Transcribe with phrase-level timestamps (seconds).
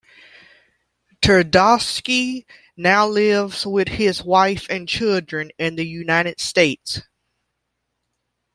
[1.21, 7.01] Tverdovsky now lives with his wife and children in the United States.